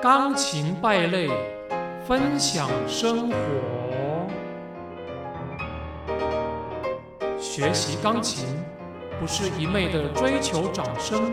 [0.00, 1.28] 钢琴败类，
[2.06, 3.36] 分享生活。
[7.40, 8.46] 学习钢琴
[9.18, 11.32] 不是一昧的追求掌声、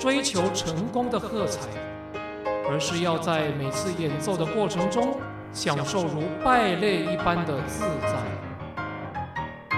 [0.00, 1.60] 追求成功的喝彩，
[2.68, 5.16] 而是要在每次演奏的过程中，
[5.52, 9.76] 享受如败类一般的自在。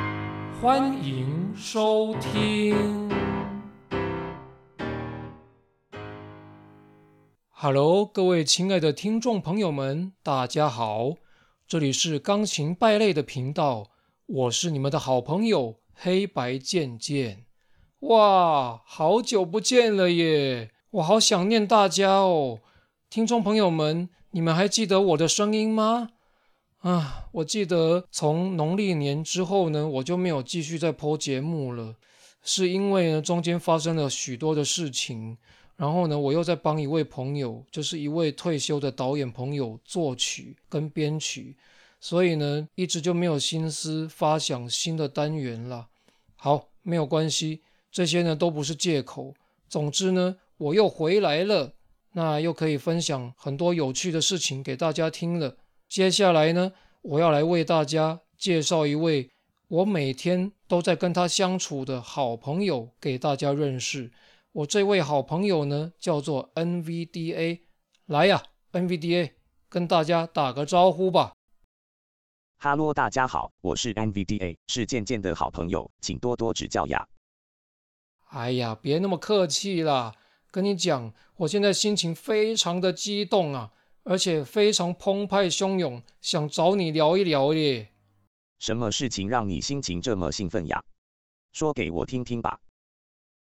[0.62, 3.03] 欢迎收听。
[7.64, 11.14] Hello，各位亲爱的听众朋友们，大家好，
[11.66, 13.86] 这里是钢琴败类的频道，
[14.26, 17.46] 我是你们的好朋友黑白渐渐。
[18.00, 22.60] 哇，好久不见了耶，我好想念大家哦。
[23.08, 26.10] 听众朋友们，你们还记得我的声音吗？
[26.80, 31.96] 啊，我记得从农历年之后呢，我就没有继续再播节目了，
[32.42, 35.38] 是因为呢中间发生了许多的事情。
[35.76, 41.56] 然后呢，我又在帮一位朋友，就是一位退休的导演朋友作曲跟编曲，
[42.00, 45.88] 所以呢，一直就没有心思发想新的单元了。
[46.36, 49.34] 好，没有关系，这些呢都不是借口。
[49.68, 51.72] 总之呢，我又回来了，
[52.12, 55.56] 那又可以分享很多有趣的事情给大家听了。
[55.88, 56.72] 接下来呢，
[57.02, 59.30] 我要来为大家介绍一位
[59.66, 64.12] 我每天都在跟他相处的好朋友给大家认识。
[64.54, 67.62] 我这位好朋友呢，叫做 NVDA，
[68.06, 69.32] 来呀，NVDA，
[69.68, 71.32] 跟大家打个招呼吧。
[72.58, 77.04] 哈喽，大家好，我是 NVDA，是健健的好朋友，请多多指教呀。
[78.26, 80.14] 哎呀，别那么客气啦，
[80.52, 83.72] 跟你讲，我现在心情非常的激动啊，
[84.04, 87.88] 而且非常澎湃汹涌，想找你聊一聊耶。
[88.60, 90.84] 什么事情让你心情这么兴奋呀？
[91.50, 92.60] 说给我听听吧。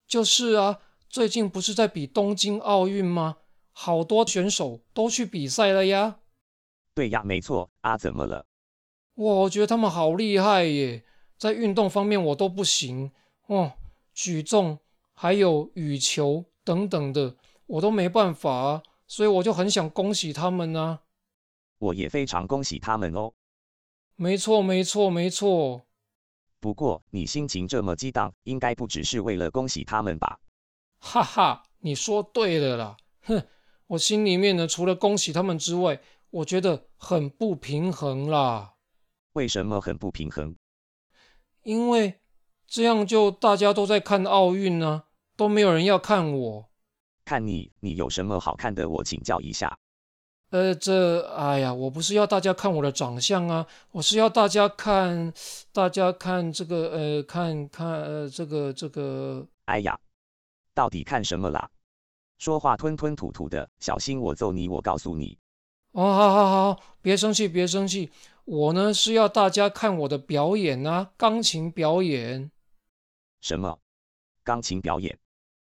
[0.06, 0.80] 就是啊。
[1.08, 3.36] 最近不是在比东京奥运吗？
[3.72, 6.20] 好多选手都去比赛了呀。
[6.94, 7.98] 对呀，没错啊。
[7.98, 8.46] 怎么了？
[9.14, 11.04] 哇我觉得他们好厉害耶，
[11.38, 13.12] 在运动方面我都不行
[13.46, 13.72] 哦，
[14.12, 14.78] 举重
[15.12, 17.36] 还有羽球等等的，
[17.66, 21.00] 我都没办法，所以我就很想恭喜他们呢。
[21.78, 23.32] 我也非常恭喜他们哦。
[24.16, 25.86] 没错，没错，没错。
[26.60, 30.38] 不过你心情这么激荡，应该不只是为了恭喜他们吧？
[31.06, 32.96] 哈哈，你说对了啦！
[33.24, 33.46] 哼，
[33.88, 36.00] 我心里面呢，除了恭喜他们之外，
[36.30, 38.76] 我觉得很不平衡啦。
[39.34, 40.56] 为什么很不平衡？
[41.62, 42.20] 因为
[42.66, 45.04] 这样就大家都在看奥运呢，
[45.36, 46.70] 都没有人要看我。
[47.26, 48.88] 看你，你有什么好看的？
[48.88, 49.76] 我请教一下。
[50.50, 55.30] 呃，这，哎呀，我不是要大家看我的长相啊，我是要大家看，
[55.70, 59.46] 大家看这个，呃，看看，呃，这个，这个。
[59.66, 59.98] 哎呀。
[60.74, 61.70] 到底看什么啦？
[62.38, 64.68] 说话吞吞吐吐的，小心我揍你！
[64.68, 65.38] 我告诉你。
[65.92, 68.10] 哦，好好好，别生气，别生气。
[68.44, 72.50] 我呢是要大家看我的表演啊，钢琴表演。
[73.40, 73.78] 什么？
[74.42, 75.16] 钢琴表演？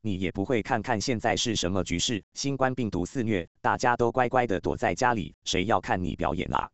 [0.00, 2.22] 你也不会看看现在是什么局势？
[2.34, 6.70] 新冠病毒肆虐，大家都乖乖的躲在家里，谁要看你表演啊？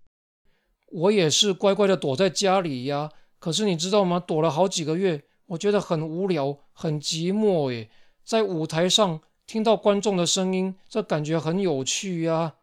[0.88, 3.10] 我也是乖乖的躲在家里呀。
[3.38, 4.18] 可是你知道吗？
[4.18, 7.90] 躲了好几个月，我觉得很无聊，很寂寞诶。
[8.24, 12.54] 在舞台上听到观众的声音，这感觉很有趣呀。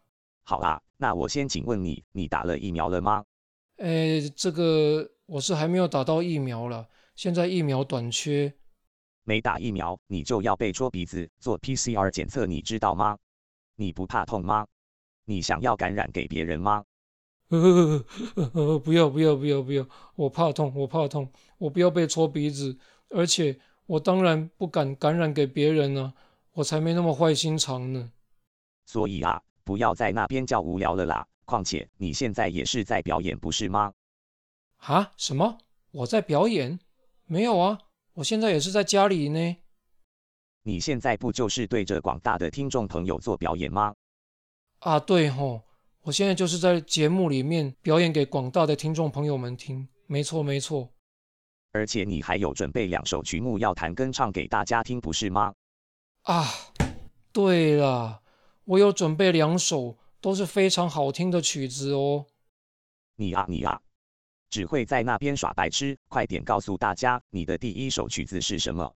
[0.42, 3.24] 好啦，那我先请问你，你打了疫苗了吗？
[3.76, 8.52] 哎，这个我是还没有打到疫苗了，现在疫苗短缺。
[9.22, 13.16] 没打疫苗，你就要被戳鼻子做 PCR 检测，你知道吗？
[13.76, 14.66] 你不怕痛吗？
[15.26, 16.82] 你想要感染给别人吗？
[17.48, 19.86] 不要不要不要不要，
[20.16, 22.76] 我怕痛，我怕痛，我不要被戳鼻子，
[23.10, 23.60] 而且。
[23.86, 26.14] 我当然不敢感染给别人呢，
[26.52, 28.10] 我才没那么坏心肠呢。
[28.86, 31.26] 所以啊，不要在那边叫无聊了啦。
[31.44, 33.92] 况且你现在也是在表演，不是吗？
[34.78, 35.12] 啊？
[35.16, 35.58] 什么？
[35.90, 36.78] 我在表演？
[37.26, 37.78] 没有啊，
[38.14, 39.56] 我现在也是在家里呢。
[40.62, 43.94] 你现在不就是对着广大的听众朋友做表演吗？
[44.78, 45.62] 啊，对吼，
[46.02, 49.88] 我现在就是在节目里面表演给广大的听众朋友们听。
[50.06, 50.88] 没错，没错。
[51.72, 55.54] 而且你还有准备两首曲目要弹跟唱给大家听，不是吗？
[56.22, 56.46] 啊，
[57.32, 58.22] 对了，
[58.64, 62.26] 我有准备两首都是非常好听的曲子哦。
[63.16, 63.80] 你啊你啊，
[64.50, 68.94] 只会在那边耍白痴，快点告诉大家你的第一首曲子是什么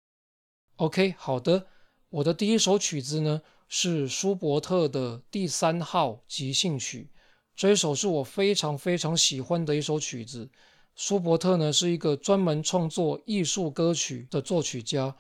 [0.76, 1.67] ？OK，好的，
[2.11, 7.11] 我的第一首曲子呢是舒伯特的第三号即兴曲，
[7.55, 10.50] 这一首是我非常非常喜欢的一首曲子。
[10.96, 15.14] 舒伯特呢是一个专门创作艺术歌曲的作曲家，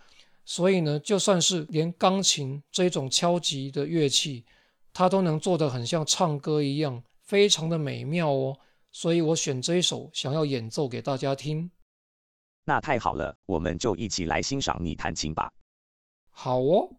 [0.44, 4.44] 所以呢，就算是连钢琴这种敲击的乐器，
[4.92, 8.58] 他都能做得很像唱歌一样，非常的美妙哦。
[8.90, 11.70] 所以我选这一首，想要演奏给大家听。
[12.64, 15.52] 那太好了，我们就一起来欣赏你弹琴吧。
[16.30, 16.90] 好哦。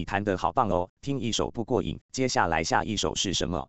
[0.00, 3.68] 你弹得好棒哦，听一首不过瘾，接下来下一首是什么？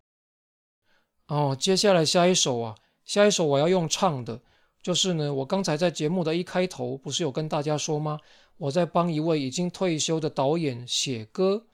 [1.27, 4.41] 哦，接下来下一首啊，下一首我要用唱的，
[4.81, 8.17] 就是呢，我刚才在节目的一开头不是有跟大家说吗？
[8.55, 11.65] 我在帮一位已经退休的导演写歌，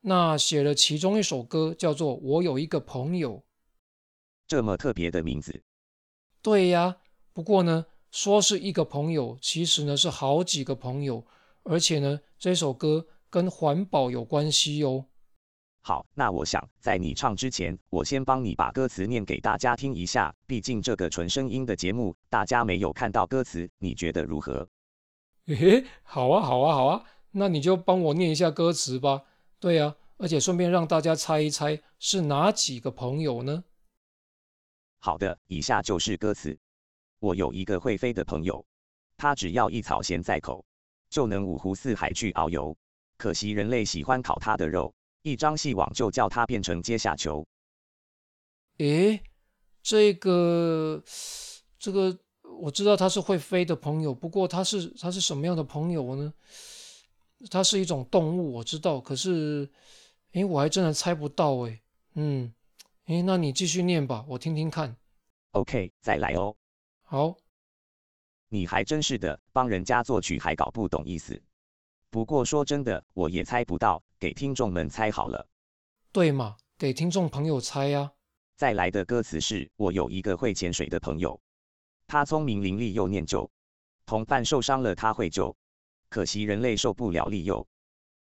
[0.00, 3.36] 那写了其中一首歌叫做《我有一个朋友》，
[4.48, 5.62] 这么特别的名字。
[6.42, 6.96] 对呀，
[7.32, 11.24] 不过呢，说是一个朋友，其实呢是好几个朋友，
[11.62, 15.06] 而且呢，这首歌跟环保有关系哦。
[15.80, 20.32] 好，那我想在你唱之前，我先帮你把歌词念给大家听一下。
[20.46, 24.68] 毕竟这个纯声音的节目，大家没有看到歌词，你觉得如何？
[25.46, 29.22] 嘿嘿，好啊，好啊，好啊，那你就帮我念一下歌词吧。
[29.58, 33.64] 对啊，而且顺便让大家猜一猜是哪几个朋友呢？
[34.98, 36.56] 好的，以下就是歌词。
[37.18, 38.62] 我有一个会飞的朋友，
[39.16, 40.62] 他只要一草衔在口，
[41.08, 42.76] 就能五湖四海去遨游。
[43.22, 44.92] 可惜人类喜欢烤它的肉。
[45.22, 47.46] 一张细网就叫它变成阶下囚。
[48.78, 49.22] 诶，
[49.80, 51.00] 这个
[51.78, 52.18] 这个
[52.58, 56.34] 我知道它是会飞的朋友，不过它是它是什么样的朋友呢？
[57.48, 59.70] 它是一种动物，我知道，可是
[60.32, 61.80] 诶，我还真的猜不到诶。
[62.14, 62.52] 嗯，
[63.06, 64.96] 诶，那你继续念吧，我听听看。
[65.52, 66.56] OK，再来哦。
[67.04, 67.36] 好，
[68.48, 71.40] 你还真是的，帮人家作曲还搞不懂意思。
[72.12, 75.48] 不过说真的，我也猜不到，给听众们猜好了。
[76.12, 78.12] 对嘛，给听众朋友猜呀。
[78.54, 81.40] 再来的歌词是：我有一个会潜水的朋友，
[82.06, 83.50] 他聪明伶俐又念旧，
[84.04, 85.56] 同伴受伤了他会救，
[86.10, 87.66] 可惜人类受不了利诱，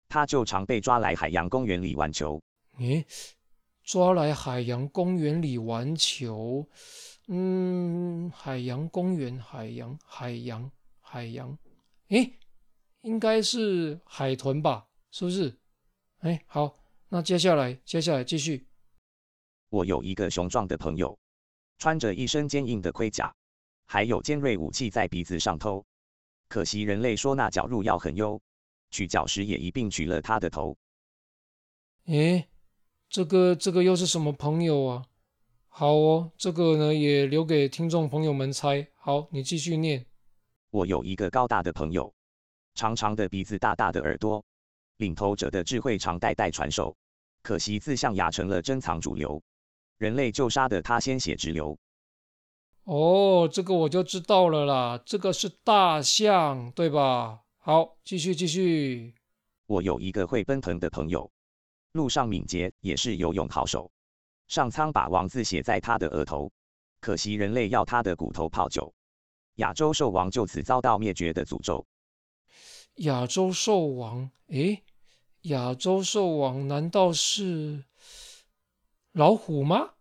[0.08, 2.40] 他就常被抓来海洋公园里玩球。
[2.78, 3.04] 诶，
[3.82, 6.64] 抓来海洋公园里玩球？
[7.28, 11.58] 嗯，海洋公园，海洋，海洋，海洋。
[12.10, 12.36] 诶。
[13.02, 15.58] 应该是海豚吧，是不是？
[16.20, 16.76] 哎，好，
[17.08, 18.68] 那接下来，接下来继续。
[19.70, 21.18] 我有一个雄壮的朋友，
[21.78, 23.34] 穿着一身坚硬的盔甲，
[23.86, 25.86] 还有尖锐武器在鼻子上偷。
[26.50, 28.42] 可惜人类说那绞入药很优，
[28.92, 30.76] 取角时也一并取了他的头。
[32.08, 32.50] 诶，
[33.08, 35.06] 这个这个又是什么朋友啊？
[35.68, 38.86] 好哦，这个呢也留给听众朋友们猜。
[38.96, 40.06] 好，你继续念。
[40.72, 42.14] 我有一个高大的朋友。
[42.80, 44.42] 长长的鼻子，大大的耳朵，
[44.96, 46.96] 领头者的智慧常代代传授。
[47.42, 49.44] 可惜自象牙成了珍藏主流，
[49.98, 51.78] 人类就杀得他鲜血直流。
[52.86, 57.42] 哦，这个我就知道了啦，这个是大象，对吧？
[57.58, 59.14] 好，继续继续。
[59.66, 61.30] 我有一个会奔腾的朋友，
[61.92, 63.92] 路上敏捷，也是游泳好手。
[64.48, 66.50] 上苍把王字写在他的额头，
[67.02, 68.94] 可惜人类要他的骨头泡酒，
[69.56, 71.86] 亚洲兽王就此遭到灭绝的诅咒。
[73.00, 74.84] 亚洲兽王，诶，
[75.44, 77.86] 亚洲兽王难道是
[79.14, 79.92] 老虎吗？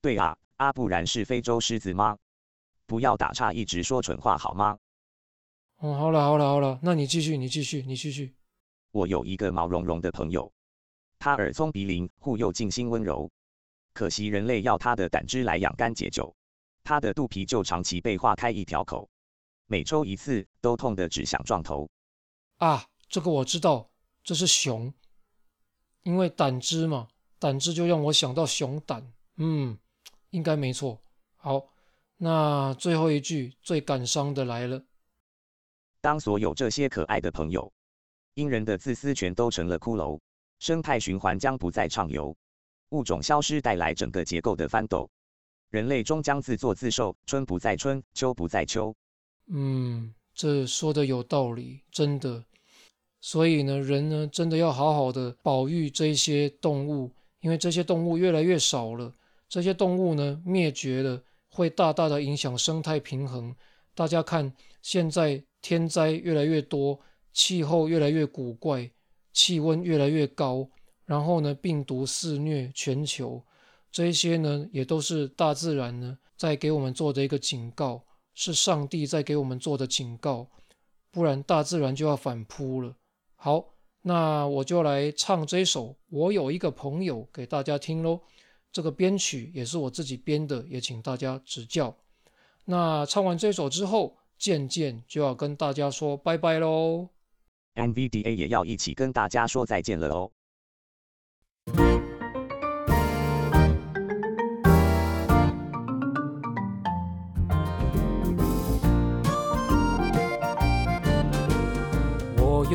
[0.00, 2.18] 对啊，啊，不然是非洲狮子吗？
[2.84, 4.76] 不要打岔，一直说蠢话好吗？
[5.76, 8.34] 哦，好了好了好了，那你继续，你继续，你继续。
[8.90, 10.52] 我有一个毛茸茸的朋友，
[11.20, 13.30] 他耳聪鼻灵，护佑静心温柔。
[13.92, 16.34] 可惜人类要他的胆汁来养肝解酒，
[16.82, 19.08] 他的肚皮就长期被划开一条口，
[19.66, 21.88] 每抽一次都痛得只想撞头。
[22.56, 23.90] 啊，这个我知道，
[24.24, 24.92] 这是熊，
[26.04, 27.08] 因为胆汁嘛，
[27.38, 29.78] 胆汁就让我想到熊胆，嗯，
[30.30, 30.98] 应该没错。
[31.36, 31.68] 好，
[32.16, 34.82] 那最后一句最感伤的来了。
[36.00, 37.70] 当所有这些可爱的朋友，
[38.34, 40.18] 因人的自私全都成了骷髅，
[40.58, 42.34] 生态循环将不再畅游，
[42.90, 45.10] 物种消失带来整个结构的翻斗，
[45.68, 48.96] 人类终将自作自受，春不再春，秋不再秋。
[49.48, 50.14] 嗯。
[50.36, 52.44] 这说的有道理，真的。
[53.22, 59.12] 所以呢，人呢，真的要好好的保育这些动物，因为这些动物越来越少了，
[59.48, 63.56] 这些动物呢灭绝了，会大大的影响生态平衡。
[63.94, 64.52] 大家看，
[64.82, 67.00] 现在天灾越来越多，
[67.32, 68.90] 气候越来越古怪，
[69.32, 70.68] 气温越来越高，
[71.06, 73.42] 然后呢，病毒肆虐全球，
[73.90, 78.04] 这些呢，也都是大自然呢在给我们做的一个警告。
[78.36, 80.46] 是上帝在给我们做的警告，
[81.10, 82.94] 不然大自然就要反扑了。
[83.34, 83.64] 好，
[84.02, 88.20] 那我就来唱这首《我有一个朋友》给大家听喽。
[88.70, 91.96] 这个编曲也是我自己编的，也请大家指教。
[92.66, 97.08] 那唱完这首之后，渐渐就要跟大家说拜拜喽。
[97.74, 100.30] NVDA 也要一起跟大家说再见了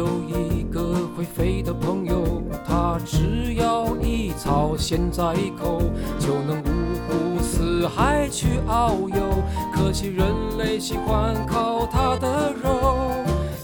[0.02, 5.80] 有一个会飞的朋友，他只要一草衔在口，
[6.18, 6.66] 就能五
[7.06, 9.44] 湖四海去遨游。
[9.72, 10.26] 可惜人
[10.58, 13.12] 类喜欢靠它的肉，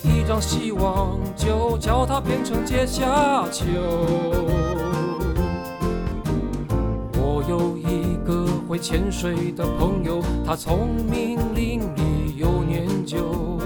[0.04, 3.66] 一张希望就叫它变成阶下囚。
[7.16, 13.58] 我有一个会潜水的朋友，他聪明伶俐又念旧。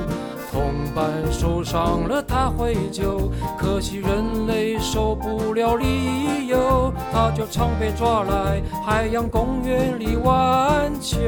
[0.62, 11.20] 同伴受伤了，他会救，可惜人类受不了理由，他就常被抓来海洋公园里玩球。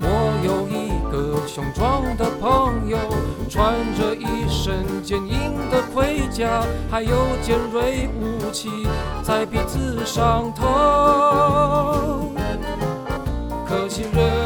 [0.00, 0.06] 我
[0.44, 2.96] 有一个雄壮的朋友，
[3.50, 7.10] 穿着一身坚硬的盔甲，还有
[7.42, 8.68] 尖锐武器
[9.24, 10.64] 在鼻子上头。
[13.66, 14.37] 可惜人，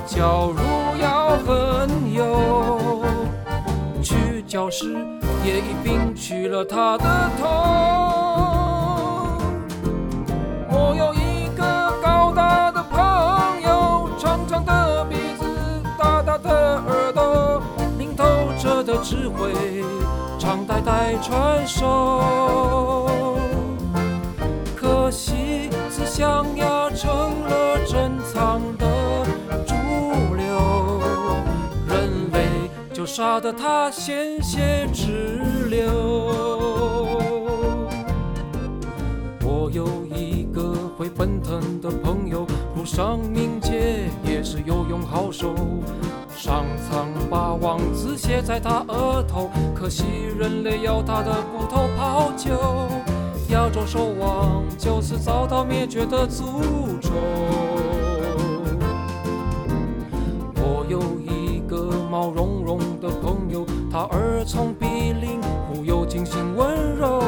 [0.00, 0.58] 那教入
[0.98, 3.02] 要很有，
[4.02, 4.96] 去教室
[5.44, 7.04] 也一并去了他的
[7.38, 7.46] 头。
[10.70, 15.44] 我有一个高大的朋友，长长的鼻子，
[15.98, 17.62] 大大的耳朵，
[17.98, 18.24] 领头
[18.58, 19.52] 者的智慧，
[20.38, 23.29] 常代代传授。
[33.10, 35.82] 杀得他鲜血直流。
[39.42, 45.52] 我有一个会奔腾的朋友，不上敏捷，也是游泳好手。
[46.36, 50.04] 上苍把王子写在他额头，可惜
[50.38, 52.88] 人类要他的骨头泡酒。
[53.48, 56.62] 亚洲兽王就此遭到灭绝的诅
[57.00, 57.10] 咒。
[63.92, 64.86] 他耳聪鼻
[65.20, 67.20] 灵，忽悠精心温柔。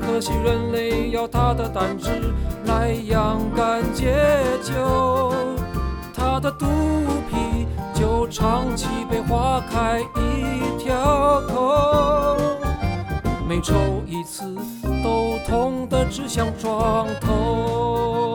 [0.00, 2.08] 可惜人类要他的胆汁
[2.64, 4.14] 来养肝解
[4.62, 5.34] 酒，
[6.14, 6.64] 他的肚
[7.28, 12.36] 皮就长期被划开一条口，
[13.46, 13.74] 每抽
[14.06, 14.54] 一次
[15.02, 18.33] 都痛得只想撞头。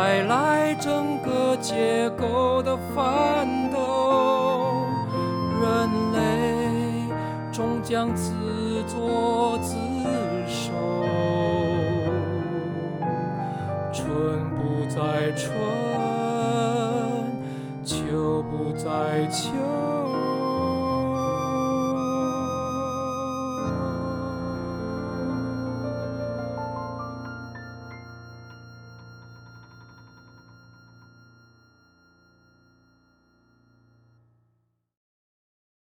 [0.00, 4.86] 带来整个结构的翻斗
[5.60, 7.08] 人类
[7.50, 8.32] 终将自
[8.86, 9.74] 作自
[10.46, 10.70] 受。
[13.92, 15.50] 春不再春
[17.84, 19.50] 秋不再秋